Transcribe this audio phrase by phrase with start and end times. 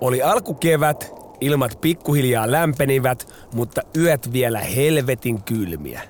[0.00, 6.00] Oli alkukevät, ilmat pikkuhiljaa lämpenivät, mutta yöt vielä helvetin kylmiä.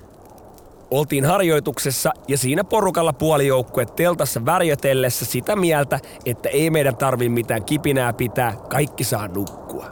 [0.91, 7.63] Oltiin harjoituksessa ja siinä porukalla puolijoukkue teltassa värjötellessä sitä mieltä, että ei meidän tarvi mitään
[7.63, 9.85] kipinää pitää, kaikki saa nukkua.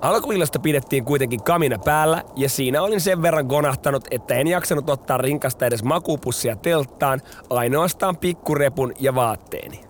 [0.00, 5.18] Alkuillasta pidettiin kuitenkin kamina päällä ja siinä olin sen verran gonahtanut, että en jaksanut ottaa
[5.18, 9.89] rinkasta edes makupussia telttaan, ainoastaan pikkurepun ja vaatteeni.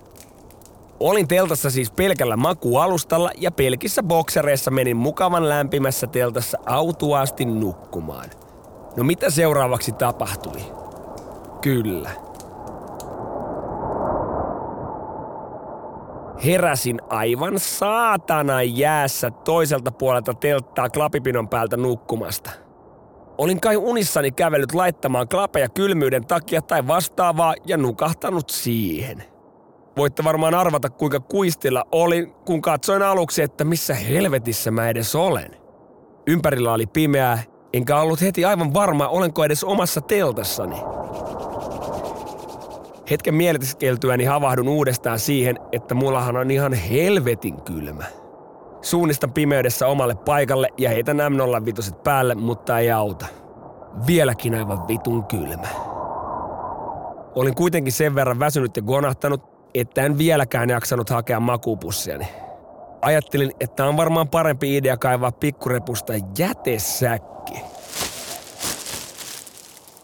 [1.00, 8.30] Olin teltassa siis pelkällä makualustalla ja pelkissä boksereissa menin mukavan lämpimässä teltassa autuaasti nukkumaan.
[8.96, 10.60] No mitä seuraavaksi tapahtui?
[11.60, 12.10] Kyllä.
[16.44, 22.50] Heräsin aivan saatana jäässä toiselta puolelta telttaa klapipinon päältä nukkumasta.
[23.38, 29.29] Olin kai unissani kävellyt laittamaan klapeja kylmyyden takia tai vastaavaa ja nukahtanut siihen.
[30.00, 35.50] Voitte varmaan arvata, kuinka kuistilla olin, kun katsoin aluksi, että missä helvetissä mä edes olen.
[36.26, 37.42] Ympärillä oli pimeää,
[37.72, 40.76] enkä ollut heti aivan varma, olenko edes omassa teltassani.
[43.10, 48.04] Hetken mieletiskeltyäni havahdun uudestaan siihen, että mullahan on ihan helvetin kylmä.
[48.82, 53.26] Suunnistan pimeydessä omalle paikalle ja heitän M05 päälle, mutta ei auta.
[54.06, 55.68] Vieläkin aivan vitun kylmä.
[57.34, 62.28] Olin kuitenkin sen verran väsynyt ja gonahtanut, että en vieläkään jaksanut hakea makupussiani.
[63.02, 67.60] Ajattelin, että on varmaan parempi idea kaivaa pikkurepusta jätesäkki.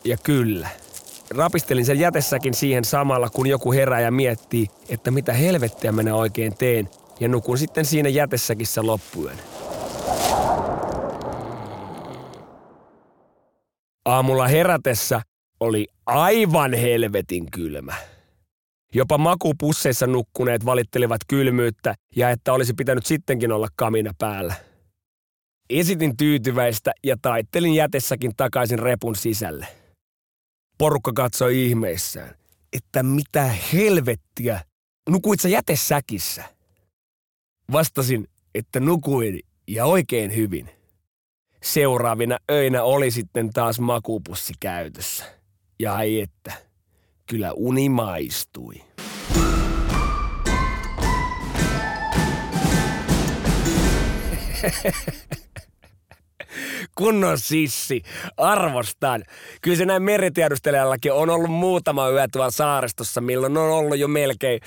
[0.05, 0.69] Ja kyllä.
[1.37, 6.57] Rapistelin sen jätesäkin siihen samalla, kun joku herää ja miettii, että mitä helvettiä minä oikein
[6.57, 6.89] teen,
[7.21, 9.39] ja nukun sitten siinä jätesäkissä loppuen.
[14.05, 15.23] Aamulla herätessä
[15.61, 17.95] oli aivan helvetin kylmä.
[18.97, 24.55] Jopa makupusseissa nukkuneet valittelivat kylmyyttä ja että olisi pitänyt sittenkin olla kamina päällä.
[25.71, 29.67] Esitin tyytyväistä ja taittelin jätessäkin takaisin repun sisälle.
[30.79, 32.35] Porukka katsoi ihmeissään,
[32.73, 34.61] että mitä helvettiä,
[35.09, 36.45] nukuit sä jätesäkissä?
[37.73, 40.71] Vastasin, että nukuin ja oikein hyvin.
[41.63, 45.25] Seuraavina öinä oli sitten taas makupussi käytössä.
[45.79, 46.53] Ja ei että,
[47.27, 48.86] kyllä uni maistui.
[56.99, 58.03] Kunnon sissi,
[58.37, 59.23] arvostan.
[59.63, 64.61] Kyllä se näin meritiedustelijallakin on ollut muutama yö tuolla saaristossa, milloin on ollut jo melkein,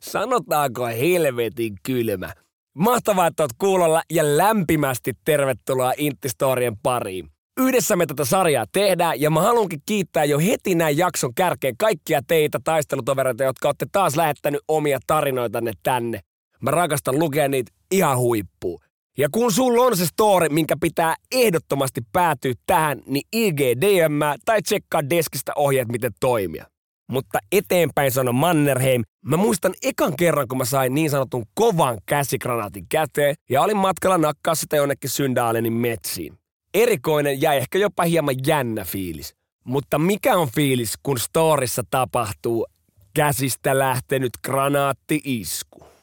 [0.00, 2.32] sanotaanko helvetin kylmä.
[2.74, 7.28] Mahtavaa, että oot kuulolla ja lämpimästi tervetuloa Intistorien pariin.
[7.60, 12.20] Yhdessä me tätä sarjaa tehdään ja mä haluankin kiittää jo heti näin jakson kärkeen kaikkia
[12.28, 16.20] teitä taistelutovereita, jotka olette taas lähettänyt omia tarinoitanne tänne.
[16.60, 18.85] Mä rakastan lukea niitä ihan huippuun.
[19.18, 25.10] Ja kun sulla on se story, minkä pitää ehdottomasti päätyä tähän, niin IGDM tai tsekkaa
[25.10, 26.66] deskistä ohjeet, miten toimia.
[27.10, 29.02] Mutta eteenpäin sano Mannerheim.
[29.24, 34.18] Mä muistan ekan kerran, kun mä sain niin sanotun kovan käsikranaatin käteen ja olin matkalla
[34.18, 36.38] nakkaa sitä jonnekin Syndaalenin metsiin.
[36.74, 39.34] Erikoinen ja ehkä jopa hieman jännä fiilis.
[39.64, 42.66] Mutta mikä on fiilis, kun storissa tapahtuu
[43.14, 45.95] käsistä lähtenyt granaatti-isku?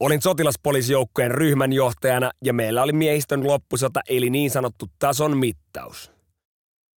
[0.00, 6.12] Olin sotilaspoliisijoukkojen ryhmänjohtajana ja meillä oli miehistön loppusota eli niin sanottu tason mittaus.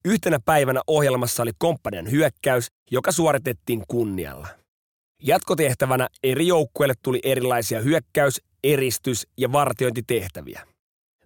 [0.04, 4.48] Yhtenä päivänä ohjelmassa oli komppanian hyökkäys, joka suoritettiin kunnialla.
[5.22, 10.66] Jatkotehtävänä eri joukkueille tuli erilaisia hyökkäys, eristys ja vartiointitehtäviä.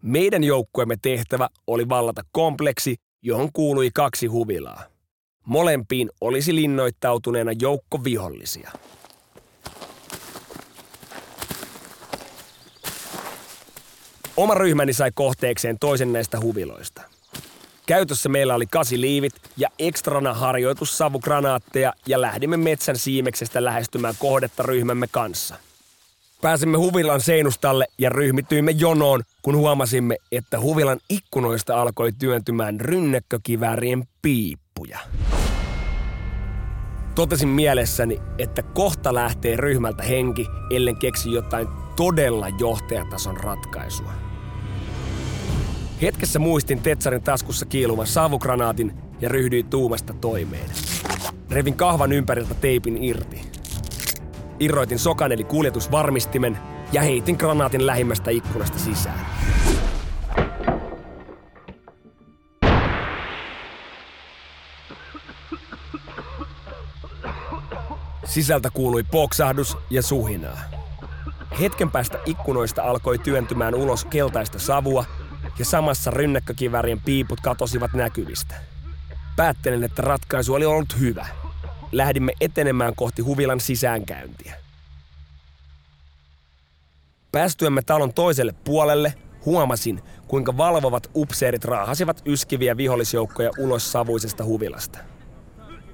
[0.02, 4.82] Meidän joukkueemme tehtävä oli vallata kompleksi, johon kuului kaksi huvilaa.
[5.46, 8.70] Molempiin olisi linnoittautuneena joukko vihollisia.
[14.36, 17.02] Oma ryhmäni sai kohteekseen toisen näistä huviloista.
[17.86, 25.54] Käytössä meillä oli kasiliivit ja ekstrana harjoitussavukranaatteja ja lähdimme metsän siimeksestä lähestymään kohdetta ryhmämme kanssa.
[26.42, 34.98] Pääsimme huvilan seinustalle ja ryhmittyimme jonoon, kun huomasimme, että huvilan ikkunoista alkoi työntymään rynnäkkökiväärien piippuja.
[37.14, 44.23] Totesin mielessäni, että kohta lähtee ryhmältä henki, ellen keksi jotain todella johtajatason ratkaisua.
[46.02, 50.70] Hetkessä muistin Tetsarin taskussa kiiluvan savukranaatin ja ryhdyin tuumasta toimeen.
[51.50, 53.40] Revin kahvan ympäriltä teipin irti.
[54.60, 56.58] Irroitin sokan eli kuljetusvarmistimen
[56.92, 59.26] ja heitin granaatin lähimmästä ikkunasta sisään.
[68.24, 70.58] Sisältä kuului poksahdus ja suhinaa.
[71.60, 75.04] Hetken päästä ikkunoista alkoi työntymään ulos keltaista savua
[75.58, 78.54] ja samassa rynnäkkökivärien piiput katosivat näkyvistä.
[79.36, 81.26] Päättelen, että ratkaisu oli ollut hyvä.
[81.92, 84.56] Lähdimme etenemään kohti huvilan sisäänkäyntiä.
[87.32, 89.14] Päästyämme talon toiselle puolelle
[89.44, 94.98] huomasin, kuinka valvovat upseerit raahasivat yskiviä vihollisjoukkoja ulos savuisesta huvilasta.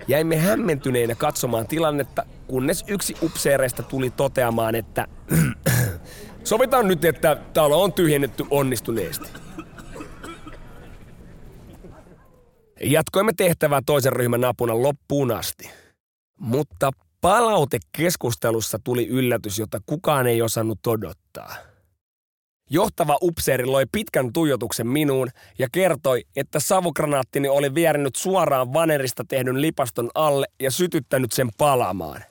[0.09, 5.06] Jäimme hämmentyneinä katsomaan tilannetta, kunnes yksi upseereista tuli toteamaan, että
[6.45, 9.40] sovitaan nyt, että talo on tyhjennetty onnistuneesti.
[12.82, 15.71] Jatkoimme tehtävää toisen ryhmän apuna loppuun asti.
[16.41, 16.91] Mutta
[17.21, 21.55] palautekeskustelussa tuli yllätys, jota kukaan ei osannut odottaa.
[22.71, 25.29] Johtava upseeri loi pitkän tuijotuksen minuun
[25.59, 32.25] ja kertoi, että savugranaattini oli vierinyt suoraan vanerista tehdyn lipaston alle ja sytyttänyt sen palamaan.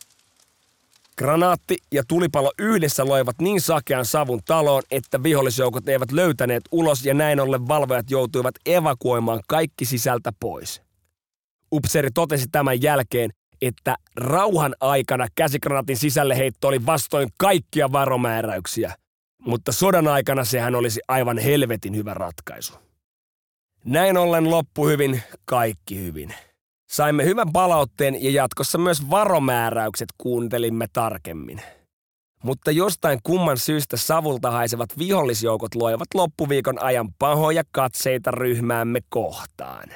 [1.19, 7.13] Granaatti ja tulipalo yhdessä loivat niin sakean savun taloon, että vihollisjoukot eivät löytäneet ulos ja
[7.13, 10.81] näin ollen valvojat joutuivat evakuoimaan kaikki sisältä pois.
[11.71, 13.30] Upseeri totesi tämän jälkeen,
[13.62, 18.95] että rauhan aikana käsikranaatin sisälle heitto oli vastoin kaikkia varomääräyksiä,
[19.45, 22.74] mutta sodan aikana sehän olisi aivan helvetin hyvä ratkaisu.
[23.86, 26.33] Näin ollen loppu hyvin, kaikki hyvin.
[26.91, 31.62] Saimme hyvän palautteen ja jatkossa myös varomääräykset kuuntelimme tarkemmin.
[32.44, 39.89] Mutta jostain kumman syystä savulta haisevat vihollisjoukot loivat loppuviikon ajan pahoja katseita ryhmäämme kohtaan.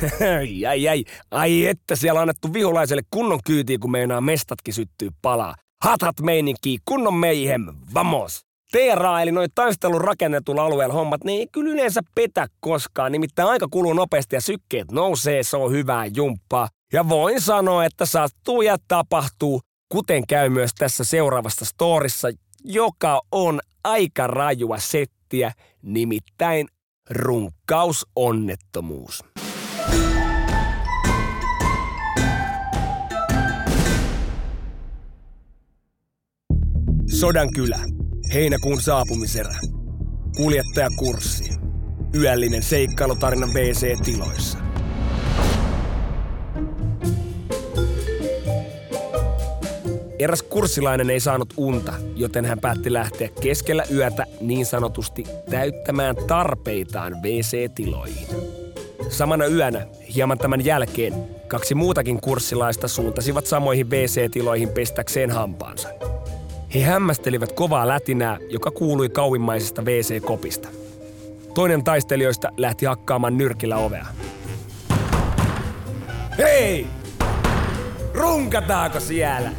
[0.60, 1.04] jäi, jäi.
[1.30, 5.54] Ai että siellä on annettu vihulaiselle kunnon kyytiin, kun meinaa mestatkin syttyy palaa.
[5.84, 8.46] Hatat meininki, kunnon meihem, vamos!
[8.72, 13.12] TRA eli noin taistelun rakennetulla alueella hommat, niin ei kyllä yleensä petä koskaan.
[13.12, 16.68] Nimittäin aika kuluu nopeasti ja sykkeet nousee, se on hyvää jumppaa.
[16.92, 22.28] Ja voin sanoa, että sattuu ja tapahtuu, kuten käy myös tässä seuraavassa storissa,
[22.64, 25.52] joka on aika rajua settiä,
[25.82, 26.68] nimittäin
[27.10, 29.24] runkkausonnettomuus.
[37.20, 37.95] Sodankylä.
[38.34, 39.54] Heinäkuun saapumiserä.
[40.36, 41.50] Kuljettajakurssi.
[42.14, 44.58] Yöllinen seikkailutarina WC-tiloissa.
[50.18, 57.12] Eräs kurssilainen ei saanut unta, joten hän päätti lähteä keskellä yötä niin sanotusti täyttämään tarpeitaan
[57.22, 58.26] WC-tiloihin.
[59.08, 61.14] Samana yönä, hieman tämän jälkeen,
[61.48, 65.88] kaksi muutakin kurssilaista suuntasivat samoihin WC-tiloihin pestäkseen hampaansa.
[66.76, 70.68] He hämmästelivät kovaa lätinää, joka kuului kauimmaisesta WC-kopista.
[71.54, 74.06] Toinen taistelijoista lähti hakkaamaan nyrkillä ovea.
[76.38, 76.86] Hei!
[78.14, 79.50] Runkataako siellä?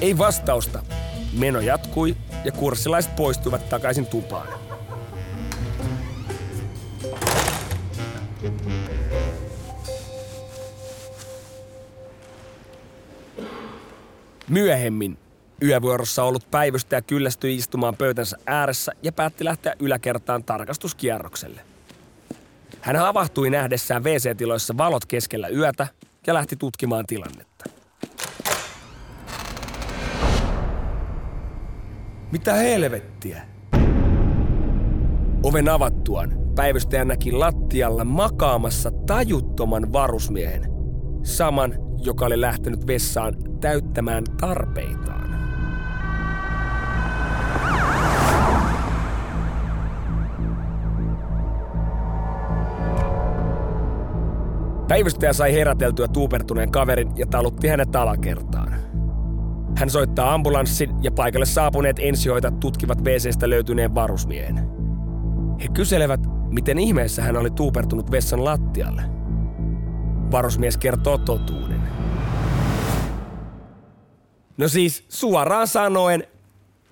[0.00, 0.82] Ei vastausta.
[1.38, 4.48] Meno jatkui ja kurssilaiset poistuivat takaisin tupaan.
[14.48, 15.18] Myöhemmin
[15.62, 21.60] yövuorossa ollut päivystäjä kyllästyi istumaan pöytänsä ääressä ja päätti lähteä yläkertaan tarkastuskierrokselle.
[22.80, 25.86] Hän havahtui nähdessään WC-tiloissa valot keskellä yötä
[26.26, 27.64] ja lähti tutkimaan tilannetta.
[32.32, 33.42] Mitä helvettiä?
[35.42, 40.62] Oven avattuaan päivystäjä näki lattialla makaamassa tajuttoman varusmiehen.
[41.22, 45.26] Saman, joka oli lähtenyt vessaan täyttämään tarpeitaan.
[54.88, 58.74] Päivystäjä sai heräteltyä tuupertuneen kaverin ja talutti hänet alakertaan.
[59.76, 64.56] Hän soittaa ambulanssin ja paikalle saapuneet ensihoitajat tutkivat WCstä löytyneen varusmiehen.
[65.62, 69.02] He kyselevät, miten ihmeessä hän oli tuupertunut vessan lattialle–
[70.30, 71.82] Varusmies kertoo totuuden.
[74.56, 76.26] No siis suoraan sanoen,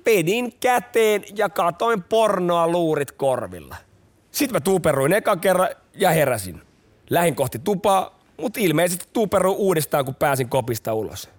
[0.07, 3.77] vedin käteen ja katoin pornoa luurit korvilla.
[4.31, 6.63] Sitten mä tuuperuin eka kerran ja heräsin.
[7.11, 11.31] Lähin kohti tupaa, mutta ilmeisesti tuuperuin uudestaan, kun pääsin kopista ulos.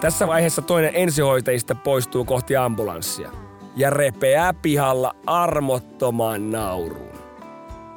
[0.00, 3.43] Tässä vaiheessa toinen ensihoitajista poistuu kohti ambulanssia
[3.76, 7.14] ja repeää pihalla armottomaan nauruun.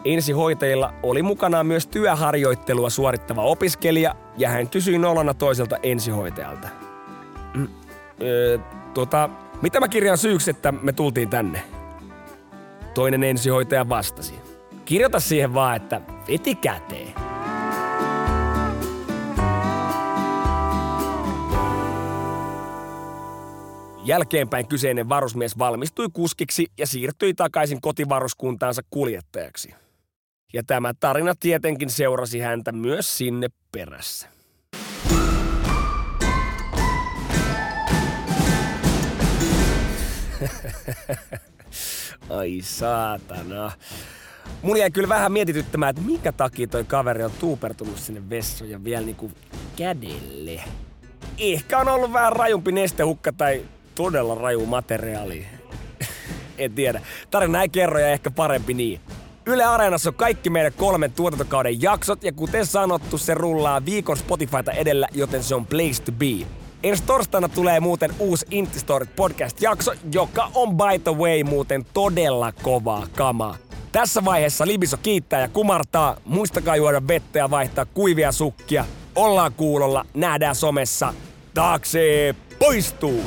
[0.06, 6.68] Ensihoitajilla oli mukanaan myös työharjoittelua suorittava opiskelija ja hän kysyi nolona toiselta ensihoitajalta.
[7.54, 7.68] Mm,
[8.94, 9.30] tota,
[9.62, 11.64] mitä mä kirjan syyksi, että me tultiin tänne?
[12.94, 14.34] Toinen ensihoitaja vastasi.
[14.86, 17.07] Kirjoita siihen vaan, että veti käteen.
[24.08, 29.74] Jälkeenpäin kyseinen varusmies valmistui kuskiksi ja siirtyi takaisin kotivaruskuntaansa kuljettajaksi.
[30.54, 34.30] Ja tämä tarina tietenkin seurasi häntä myös sinne perässä.
[42.30, 43.72] Ai saatana.
[44.62, 48.84] Mun jäi kyllä vähän mietityttämään, että minkä takia toi kaveri on tuupertunut sinne vessoon ja
[48.84, 49.32] vielä niinku
[49.76, 50.64] kädelle.
[51.38, 53.66] Ehkä on ollut vähän rajumpi nestehukka tai
[53.98, 55.46] todella raju materiaali.
[56.58, 57.02] en tiedä.
[57.32, 59.02] Tarina ei kerro ja ehkä parempi niin.
[59.46, 64.72] Yle Areenassa on kaikki meidän kolmen tuotantokauden jaksot ja kuten sanottu, se rullaa viikon Spotifyta
[64.72, 66.46] edellä, joten se on place to be.
[66.84, 73.08] Ensi torstaina tulee muuten uusi Intistorit podcast-jakso, joka on by the way muuten todella kovaa
[73.16, 73.58] kamaa.
[73.92, 76.18] Tässä vaiheessa Libiso kiittää ja kumartaa.
[76.26, 78.86] Muistakaa juoda vettä ja vaihtaa kuivia sukkia.
[79.16, 81.14] Ollaan kuulolla, nähdään somessa.
[81.54, 83.24] Taakse poistuu!